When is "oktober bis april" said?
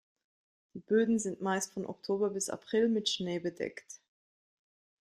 1.85-2.89